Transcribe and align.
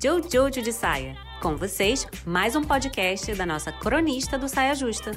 Jojo 0.00 0.62
de 0.62 0.72
Saia. 0.72 1.16
Com 1.42 1.56
vocês, 1.56 2.06
mais 2.24 2.54
um 2.54 2.62
podcast 2.62 3.34
da 3.34 3.44
nossa 3.44 3.72
cronista 3.72 4.38
do 4.38 4.48
Saia 4.48 4.72
Justa. 4.72 5.10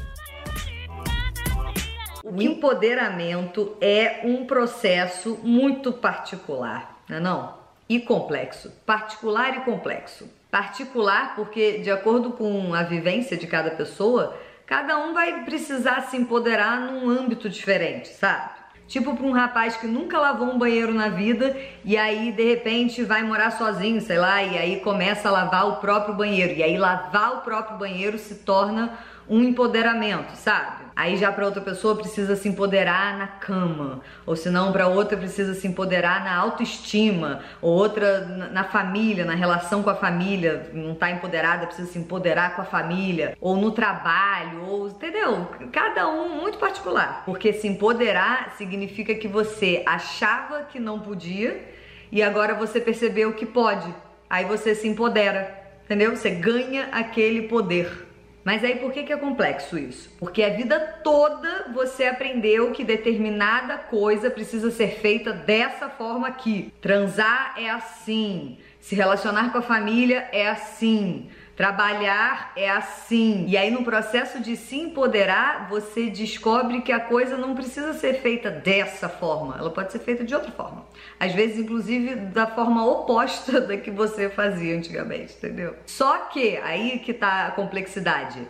O 2.24 2.42
empoderamento 2.42 3.78
é 3.80 4.22
um 4.24 4.44
processo 4.48 5.38
muito 5.44 5.94
particular, 5.94 7.00
não 7.08 7.18
é 7.18 7.20
não? 7.20 7.58
E 7.88 8.00
complexo. 8.00 8.72
Particular 8.84 9.58
e 9.58 9.62
complexo. 9.62 10.28
Particular 10.50 11.36
porque, 11.36 11.78
de 11.80 11.92
acordo 11.92 12.32
com 12.32 12.74
a 12.74 12.82
vivência 12.82 13.38
de 13.38 13.46
cada 13.46 13.70
pessoa, 13.70 14.36
cada 14.66 14.98
um 14.98 15.14
vai 15.14 15.46
precisar 15.46 16.02
se 16.10 16.18
empoderar 16.18 16.80
num 16.80 17.08
âmbito 17.08 17.48
diferente, 17.48 18.08
sabe? 18.08 18.61
Tipo 18.92 19.16
para 19.16 19.26
um 19.26 19.32
rapaz 19.32 19.78
que 19.78 19.88
nunca 19.88 20.20
lavou 20.20 20.50
um 20.50 20.60
banheiro 20.60 20.94
na 20.94 21.08
vida 21.08 21.56
e 21.86 21.96
aí 21.96 22.30
de 22.34 22.44
repente 22.44 23.06
vai 23.06 23.24
morar 23.24 23.52
sozinho, 23.52 24.02
sei 24.02 24.18
lá, 24.18 24.44
e 24.44 24.58
aí 24.58 24.82
começa 24.82 25.30
a 25.30 25.32
lavar 25.32 25.66
o 25.70 25.76
próprio 25.78 26.14
banheiro. 26.14 26.52
E 26.52 26.62
aí 26.62 26.78
lavar 26.78 27.36
o 27.36 27.38
próprio 27.38 27.78
banheiro 27.78 28.20
se 28.20 28.36
torna 28.36 28.92
um 29.30 29.42
empoderamento, 29.44 30.36
sabe? 30.36 30.82
Aí 30.96 31.18
já 31.18 31.32
para 31.32 31.46
outra 31.46 31.62
pessoa 31.62 31.96
precisa 31.96 32.36
se 32.36 32.48
empoderar 32.50 33.18
na 33.18 33.28
cama, 33.28 34.02
ou 34.26 34.36
se 34.36 34.50
não 34.50 34.72
para 34.72 34.88
outra 34.88 35.18
precisa 35.18 35.54
se 35.54 35.68
empoderar 35.68 36.24
na 36.24 36.36
autoestima, 36.36 37.42
ou 37.62 37.72
outra 37.72 38.20
na 38.52 38.66
família, 38.66 39.26
na 39.26 39.34
relação 39.34 39.82
com 39.82 39.90
a 39.90 39.96
família, 39.96 40.70
não 40.74 40.94
tá 40.94 41.10
empoderada, 41.10 41.66
precisa 41.66 41.92
se 41.92 41.98
empoderar 41.98 42.56
com 42.56 42.62
a 42.62 42.66
família, 42.66 43.38
ou 43.40 43.56
no 43.56 43.72
trabalho, 43.72 44.66
ou 44.68 44.88
entendeu? 44.88 45.50
Cada 45.72 46.08
um 46.08 46.42
muito 46.42 46.58
particular. 46.58 47.24
Porque 47.26 47.54
se 47.54 47.68
empoderar 47.68 48.54
significa 48.58 49.16
que 49.16 49.28
você 49.28 49.84
achava 49.86 50.64
que 50.64 50.80
não 50.80 51.00
podia 51.00 51.68
e 52.12 52.22
agora 52.22 52.54
você 52.54 52.80
percebeu 52.82 53.34
que 53.34 53.46
pode. 53.46 53.92
Aí 54.30 54.46
você 54.46 54.76
se 54.76 54.88
empodera, 54.88 55.58
entendeu? 55.86 56.16
Você 56.16 56.30
ganha 56.30 56.90
aquele 56.92 57.48
poder. 57.48 58.11
Mas 58.44 58.64
aí 58.64 58.78
por 58.78 58.92
que, 58.92 59.04
que 59.04 59.14
é 59.14 59.18
complexo 59.18 59.78
isso? 59.78 60.10
Porque 60.18 60.44
a 60.44 60.50
vida 60.50 60.80
toda 61.04 61.72
você 61.74 62.06
aprendeu 62.06 62.72
que 62.72 62.84
determinada 62.84 63.78
coisa 63.78 64.32
precisa 64.32 64.72
ser 64.72 65.00
feita 65.00 65.32
dessa 65.32 65.90
forma 65.90 66.28
aqui. 66.28 66.74
Transar 66.82 67.56
é 67.58 67.70
assim, 67.70 68.58
se 68.80 68.96
relacionar 68.96 69.52
com 69.52 69.60
a 69.60 69.62
família 69.62 70.28
é 70.32 70.50
assim, 70.50 71.30
Trabalhar 71.56 72.54
é 72.56 72.70
assim. 72.70 73.46
E 73.48 73.58
aí, 73.58 73.70
no 73.70 73.84
processo 73.84 74.42
de 74.42 74.56
se 74.56 74.78
empoderar, 74.78 75.68
você 75.70 76.10
descobre 76.10 76.82
que 76.82 76.92
a 76.92 77.00
coisa 77.00 77.38
não 77.38 77.54
precisa 77.54 77.94
ser 77.94 78.22
feita 78.22 78.50
dessa 78.50 79.10
forma, 79.10 79.56
ela 79.58 79.70
pode 79.70 79.92
ser 79.92 80.00
feita 80.00 80.24
de 80.24 80.34
outra 80.34 80.52
forma. 80.52 80.86
Às 81.20 81.34
vezes, 81.34 81.60
inclusive, 81.60 82.16
da 82.16 82.48
forma 82.48 82.86
oposta 82.86 83.60
da 83.62 83.78
que 83.78 83.92
você 83.92 84.30
fazia 84.30 84.76
antigamente, 84.76 85.36
entendeu? 85.36 85.76
Só 85.86 86.18
que 86.26 86.58
aí 86.58 87.00
que 87.00 87.14
tá 87.14 87.48
a 87.48 87.52
complexidade 87.52 88.48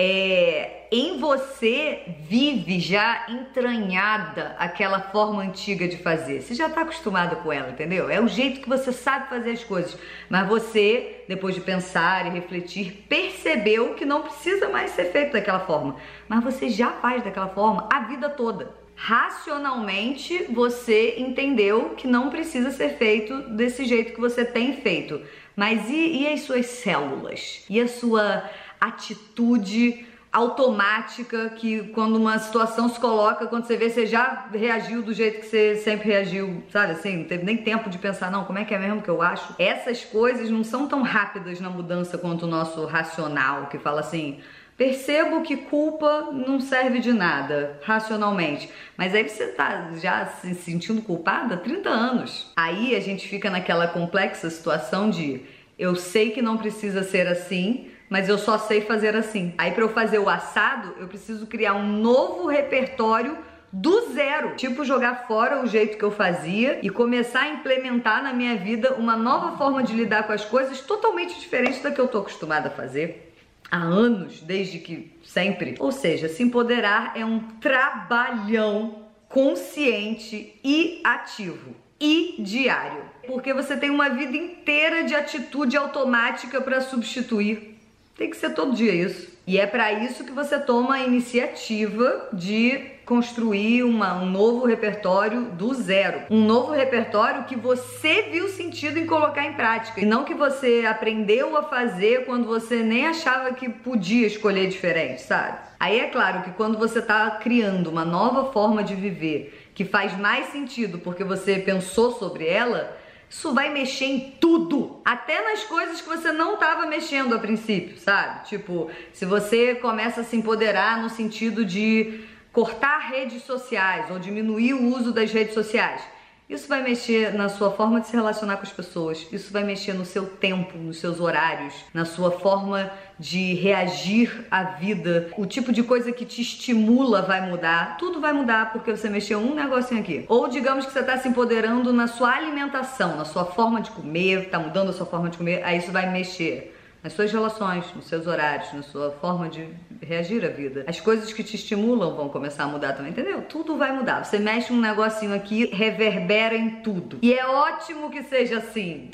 é, 0.00 0.86
em 0.92 1.18
você 1.18 2.02
vive 2.20 2.78
já 2.78 3.26
entranhada 3.28 4.54
aquela 4.56 5.00
forma 5.00 5.42
antiga 5.42 5.88
de 5.88 5.96
fazer. 5.96 6.40
Você 6.40 6.54
já 6.54 6.68
está 6.68 6.82
acostumada 6.82 7.34
com 7.34 7.52
ela, 7.52 7.70
entendeu? 7.70 8.08
É 8.08 8.20
o 8.20 8.28
jeito 8.28 8.60
que 8.60 8.68
você 8.68 8.92
sabe 8.92 9.28
fazer 9.28 9.50
as 9.50 9.64
coisas. 9.64 9.98
Mas 10.30 10.46
você, 10.46 11.24
depois 11.26 11.56
de 11.56 11.60
pensar 11.60 12.26
e 12.26 12.30
refletir, 12.30 13.04
percebeu 13.08 13.94
que 13.94 14.04
não 14.04 14.22
precisa 14.22 14.68
mais 14.68 14.92
ser 14.92 15.06
feito 15.06 15.32
daquela 15.32 15.60
forma. 15.60 15.96
Mas 16.28 16.44
você 16.44 16.70
já 16.70 16.92
faz 16.92 17.24
daquela 17.24 17.48
forma 17.48 17.88
a 17.92 18.00
vida 18.02 18.30
toda. 18.30 18.72
Racionalmente, 18.94 20.44
você 20.48 21.16
entendeu 21.18 21.94
que 21.96 22.06
não 22.06 22.30
precisa 22.30 22.70
ser 22.70 22.96
feito 22.98 23.36
desse 23.50 23.84
jeito 23.84 24.12
que 24.12 24.20
você 24.20 24.44
tem 24.44 24.76
feito. 24.76 25.20
Mas 25.56 25.90
e, 25.90 26.22
e 26.22 26.28
as 26.28 26.42
suas 26.42 26.66
células? 26.66 27.64
E 27.68 27.80
a 27.80 27.88
sua 27.88 28.48
atitude 28.80 30.06
automática 30.32 31.50
que 31.50 31.88
quando 31.88 32.16
uma 32.16 32.38
situação 32.38 32.88
se 32.88 33.00
coloca, 33.00 33.46
quando 33.46 33.64
você 33.64 33.76
vê, 33.76 33.88
você 33.88 34.06
já 34.06 34.46
reagiu 34.52 35.02
do 35.02 35.12
jeito 35.12 35.40
que 35.40 35.46
você 35.46 35.76
sempre 35.76 36.08
reagiu, 36.08 36.62
sabe 36.70 36.92
assim? 36.92 37.18
Não 37.18 37.24
teve 37.24 37.44
nem 37.44 37.56
tempo 37.56 37.88
de 37.88 37.98
pensar, 37.98 38.30
não, 38.30 38.44
como 38.44 38.58
é 38.58 38.64
que 38.64 38.74
é 38.74 38.78
mesmo 38.78 39.00
que 39.00 39.08
eu 39.08 39.22
acho? 39.22 39.54
Essas 39.58 40.04
coisas 40.04 40.50
não 40.50 40.62
são 40.62 40.86
tão 40.86 41.02
rápidas 41.02 41.60
na 41.60 41.70
mudança 41.70 42.18
quanto 42.18 42.44
o 42.44 42.48
nosso 42.48 42.84
racional, 42.84 43.66
que 43.66 43.78
fala 43.78 44.00
assim. 44.00 44.38
Percebo 44.76 45.42
que 45.42 45.56
culpa 45.56 46.28
não 46.30 46.60
serve 46.60 47.00
de 47.00 47.12
nada, 47.12 47.80
racionalmente. 47.82 48.70
Mas 48.96 49.12
aí 49.12 49.28
você 49.28 49.48
tá 49.48 49.90
já 50.00 50.24
se 50.26 50.54
sentindo 50.54 51.02
culpada 51.02 51.54
há 51.54 51.58
30 51.58 51.88
anos. 51.88 52.52
Aí 52.54 52.94
a 52.94 53.00
gente 53.00 53.26
fica 53.26 53.50
naquela 53.50 53.88
complexa 53.88 54.48
situação 54.48 55.10
de 55.10 55.42
eu 55.76 55.96
sei 55.96 56.30
que 56.30 56.40
não 56.40 56.56
precisa 56.56 57.02
ser 57.02 57.26
assim, 57.26 57.88
mas 58.08 58.28
eu 58.28 58.38
só 58.38 58.58
sei 58.58 58.80
fazer 58.82 59.14
assim. 59.14 59.54
Aí 59.58 59.72
para 59.72 59.82
eu 59.82 59.90
fazer 59.90 60.18
o 60.18 60.28
assado, 60.28 60.94
eu 60.98 61.08
preciso 61.08 61.46
criar 61.46 61.74
um 61.74 61.86
novo 61.86 62.46
repertório 62.46 63.38
do 63.72 64.12
zero. 64.12 64.56
Tipo, 64.56 64.84
jogar 64.84 65.26
fora 65.26 65.62
o 65.62 65.66
jeito 65.66 65.98
que 65.98 66.04
eu 66.04 66.10
fazia 66.10 66.78
e 66.82 66.88
começar 66.88 67.42
a 67.42 67.48
implementar 67.50 68.22
na 68.22 68.32
minha 68.32 68.56
vida 68.56 68.94
uma 68.94 69.16
nova 69.16 69.56
forma 69.56 69.82
de 69.82 69.92
lidar 69.92 70.26
com 70.26 70.32
as 70.32 70.44
coisas 70.44 70.80
totalmente 70.80 71.38
diferente 71.38 71.80
da 71.82 71.90
que 71.90 72.00
eu 72.00 72.08
tô 72.08 72.18
acostumada 72.18 72.68
a 72.68 72.70
fazer 72.70 73.34
há 73.70 73.78
anos, 73.78 74.40
desde 74.40 74.78
que 74.78 75.12
sempre. 75.22 75.74
Ou 75.78 75.92
seja, 75.92 76.28
se 76.28 76.42
empoderar 76.42 77.12
é 77.14 77.24
um 77.24 77.40
trabalhão 77.60 79.06
consciente 79.28 80.58
e 80.64 81.02
ativo 81.04 81.76
e 82.00 82.36
diário, 82.38 83.02
porque 83.26 83.52
você 83.52 83.76
tem 83.76 83.90
uma 83.90 84.08
vida 84.08 84.36
inteira 84.36 85.02
de 85.02 85.14
atitude 85.14 85.76
automática 85.76 86.60
para 86.60 86.80
substituir 86.80 87.77
tem 88.18 88.28
que 88.28 88.36
ser 88.36 88.50
todo 88.50 88.74
dia 88.74 88.92
isso. 88.92 89.28
E 89.46 89.58
é 89.58 89.66
para 89.66 89.92
isso 89.92 90.24
que 90.24 90.32
você 90.32 90.58
toma 90.58 90.96
a 90.96 91.00
iniciativa 91.06 92.28
de 92.32 92.78
construir 93.06 93.84
uma, 93.84 94.20
um 94.20 94.26
novo 94.26 94.66
repertório 94.66 95.44
do 95.52 95.72
zero. 95.72 96.24
Um 96.28 96.44
novo 96.44 96.72
repertório 96.72 97.44
que 97.44 97.56
você 97.56 98.24
viu 98.30 98.48
sentido 98.48 98.98
em 98.98 99.06
colocar 99.06 99.46
em 99.46 99.54
prática. 99.54 100.00
E 100.00 100.04
não 100.04 100.24
que 100.24 100.34
você 100.34 100.84
aprendeu 100.86 101.56
a 101.56 101.62
fazer 101.62 102.26
quando 102.26 102.44
você 102.44 102.82
nem 102.82 103.06
achava 103.06 103.54
que 103.54 103.68
podia 103.68 104.26
escolher 104.26 104.68
diferente, 104.68 105.22
sabe? 105.22 105.56
Aí 105.80 106.00
é 106.00 106.08
claro 106.08 106.42
que 106.42 106.50
quando 106.50 106.76
você 106.76 106.98
está 106.98 107.30
criando 107.30 107.88
uma 107.88 108.04
nova 108.04 108.52
forma 108.52 108.82
de 108.82 108.96
viver 108.96 109.70
que 109.74 109.84
faz 109.84 110.18
mais 110.18 110.48
sentido 110.48 110.98
porque 110.98 111.22
você 111.22 111.60
pensou 111.60 112.10
sobre 112.10 112.48
ela, 112.48 112.98
isso 113.30 113.52
vai 113.52 113.70
mexer 113.70 114.06
em 114.06 114.30
tudo, 114.40 115.00
até 115.04 115.42
nas 115.42 115.64
coisas 115.64 116.00
que 116.00 116.08
você 116.08 116.32
não 116.32 116.54
estava 116.54 116.86
mexendo 116.86 117.34
a 117.34 117.38
princípio, 117.38 117.98
sabe? 117.98 118.46
Tipo, 118.48 118.90
se 119.12 119.24
você 119.26 119.74
começa 119.74 120.22
a 120.22 120.24
se 120.24 120.36
empoderar 120.36 121.02
no 121.02 121.10
sentido 121.10 121.64
de 121.64 122.24
cortar 122.52 122.98
redes 123.10 123.42
sociais 123.42 124.10
ou 124.10 124.18
diminuir 124.18 124.72
o 124.72 124.94
uso 124.94 125.12
das 125.12 125.30
redes 125.30 125.54
sociais, 125.54 126.02
isso 126.48 126.66
vai 126.66 126.82
mexer 126.82 127.34
na 127.34 127.48
sua 127.50 127.70
forma 127.70 128.00
de 128.00 128.06
se 128.06 128.16
relacionar 128.16 128.56
com 128.56 128.62
as 128.62 128.72
pessoas, 128.72 129.26
isso 129.30 129.52
vai 129.52 129.64
mexer 129.64 129.92
no 129.92 130.06
seu 130.06 130.24
tempo, 130.24 130.78
nos 130.78 130.98
seus 130.98 131.20
horários, 131.20 131.74
na 131.92 132.06
sua 132.06 132.30
forma 132.30 132.90
de 133.18 133.52
reagir 133.54 134.46
à 134.50 134.62
vida. 134.62 135.30
O 135.36 135.44
tipo 135.44 135.72
de 135.72 135.82
coisa 135.82 136.10
que 136.10 136.24
te 136.24 136.40
estimula 136.40 137.20
vai 137.20 137.46
mudar, 137.50 137.98
tudo 137.98 138.18
vai 138.18 138.32
mudar 138.32 138.72
porque 138.72 138.90
você 138.90 139.10
mexeu 139.10 139.38
um 139.38 139.54
negocinho 139.54 140.00
aqui. 140.00 140.24
Ou 140.26 140.48
digamos 140.48 140.86
que 140.86 140.92
você 140.92 141.00
está 141.00 141.18
se 141.18 141.28
empoderando 141.28 141.92
na 141.92 142.06
sua 142.06 142.34
alimentação, 142.34 143.16
na 143.16 143.26
sua 143.26 143.44
forma 143.44 143.82
de 143.82 143.90
comer, 143.90 144.44
está 144.44 144.58
mudando 144.58 144.88
a 144.88 144.94
sua 144.94 145.04
forma 145.04 145.28
de 145.28 145.36
comer, 145.36 145.62
aí 145.64 145.78
isso 145.78 145.92
vai 145.92 146.10
mexer 146.10 146.77
nas 147.08 147.14
suas 147.14 147.32
relações, 147.32 147.86
nos 147.96 148.04
seus 148.04 148.26
horários, 148.26 148.70
na 148.74 148.82
sua 148.82 149.10
forma 149.12 149.48
de 149.48 149.66
reagir 150.02 150.44
à 150.44 150.48
vida. 150.48 150.84
As 150.86 151.00
coisas 151.00 151.32
que 151.32 151.42
te 151.42 151.56
estimulam 151.56 152.14
vão 152.14 152.28
começar 152.28 152.64
a 152.64 152.66
mudar 152.66 152.92
também, 152.92 153.12
entendeu? 153.12 153.40
Tudo 153.42 153.78
vai 153.78 153.92
mudar. 153.92 154.22
Você 154.24 154.38
mexe 154.38 154.74
um 154.74 154.78
negocinho 154.78 155.34
aqui, 155.34 155.70
reverbera 155.72 156.54
em 156.54 156.82
tudo. 156.82 157.18
E 157.22 157.32
é 157.32 157.46
ótimo 157.46 158.10
que 158.10 158.22
seja 158.24 158.58
assim. 158.58 159.08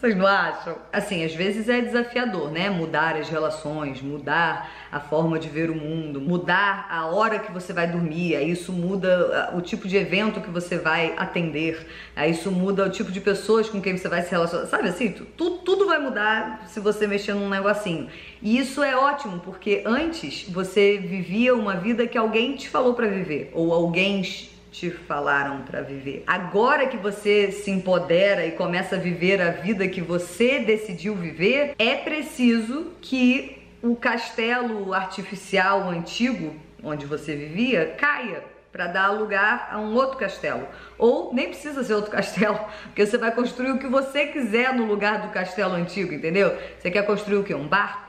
Vocês 0.00 0.16
não 0.16 0.26
acham? 0.26 0.78
Assim, 0.90 1.22
às 1.26 1.34
vezes 1.34 1.68
é 1.68 1.78
desafiador, 1.78 2.50
né? 2.50 2.70
Mudar 2.70 3.16
as 3.16 3.28
relações, 3.28 4.00
mudar 4.00 4.72
a 4.90 4.98
forma 4.98 5.38
de 5.38 5.46
ver 5.50 5.68
o 5.68 5.74
mundo, 5.74 6.22
mudar 6.22 6.86
a 6.90 7.04
hora 7.04 7.38
que 7.38 7.52
você 7.52 7.70
vai 7.74 7.86
dormir. 7.86 8.34
Aí 8.34 8.50
isso 8.50 8.72
muda 8.72 9.50
ah, 9.52 9.54
o 9.54 9.60
tipo 9.60 9.86
de 9.86 9.98
evento 9.98 10.40
que 10.40 10.48
você 10.48 10.78
vai 10.78 11.12
atender. 11.18 11.86
Aí 12.16 12.30
isso 12.30 12.50
muda 12.50 12.86
o 12.86 12.88
tipo 12.88 13.12
de 13.12 13.20
pessoas 13.20 13.68
com 13.68 13.78
quem 13.78 13.94
você 13.98 14.08
vai 14.08 14.22
se 14.22 14.30
relacionar. 14.30 14.64
Sabe 14.68 14.88
assim? 14.88 15.12
Tudo, 15.36 15.58
tudo 15.58 15.84
vai 15.84 15.98
mudar 15.98 16.62
se 16.66 16.80
você 16.80 17.06
mexer 17.06 17.34
num 17.34 17.50
negocinho. 17.50 18.08
E 18.40 18.58
isso 18.58 18.82
é 18.82 18.96
ótimo, 18.96 19.40
porque 19.40 19.82
antes 19.84 20.48
você 20.48 20.96
vivia 20.96 21.54
uma 21.54 21.76
vida 21.76 22.06
que 22.06 22.16
alguém 22.16 22.56
te 22.56 22.70
falou 22.70 22.94
para 22.94 23.06
viver, 23.06 23.50
ou 23.52 23.70
alguém 23.70 24.22
te 24.70 24.90
falaram 24.90 25.62
para 25.62 25.80
viver. 25.80 26.22
Agora 26.26 26.86
que 26.86 26.96
você 26.96 27.50
se 27.50 27.70
empodera 27.70 28.46
e 28.46 28.52
começa 28.52 28.96
a 28.96 28.98
viver 28.98 29.40
a 29.40 29.50
vida 29.50 29.86
que 29.88 30.00
você 30.00 30.60
decidiu 30.60 31.14
viver, 31.14 31.74
é 31.78 31.96
preciso 31.96 32.92
que 33.00 33.66
o 33.82 33.96
castelo 33.96 34.92
artificial 34.94 35.88
antigo 35.88 36.54
onde 36.82 37.06
você 37.06 37.34
vivia 37.34 37.94
caia 37.98 38.42
para 38.72 38.86
dar 38.86 39.10
lugar 39.10 39.68
a 39.72 39.78
um 39.78 39.94
outro 39.94 40.16
castelo. 40.16 40.66
Ou 40.96 41.34
nem 41.34 41.48
precisa 41.48 41.82
ser 41.82 41.94
outro 41.94 42.10
castelo, 42.12 42.58
porque 42.84 43.04
você 43.04 43.18
vai 43.18 43.34
construir 43.34 43.72
o 43.72 43.78
que 43.78 43.88
você 43.88 44.26
quiser 44.26 44.72
no 44.74 44.84
lugar 44.84 45.22
do 45.22 45.28
castelo 45.28 45.74
antigo, 45.74 46.14
entendeu? 46.14 46.56
Você 46.78 46.90
quer 46.90 47.04
construir 47.04 47.38
o 47.38 47.44
quê? 47.44 47.54
Um 47.54 47.66
barco? 47.66 48.08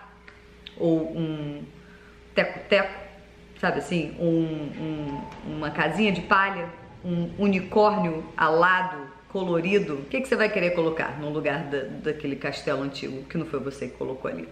Ou 0.78 1.18
um 1.18 1.64
teco-teco? 2.36 3.00
Sabe 3.62 3.78
assim? 3.78 4.16
Um, 4.19 4.72
um, 4.81 5.22
uma 5.58 5.69
casinha 5.69 6.12
de 6.12 6.22
palha? 6.22 6.68
Um 7.06 7.30
unicórnio 7.38 8.25
alado, 8.36 9.08
colorido? 9.30 10.00
O 10.00 10.06
que, 10.06 10.19
que 10.19 10.28
você 10.28 10.36
vai 10.36 10.50
querer 10.50 10.72
colocar 10.72 11.19
no 11.19 11.30
lugar 11.30 11.66
da, 11.66 11.84
daquele 11.84 12.36
castelo 12.36 12.81
antigo 12.81 13.24
que 13.25 13.38
não 13.38 13.46
foi 13.46 13.60
você 13.60 13.88
que 13.88 13.96
colocou 13.96 14.31
ali? 14.31 14.50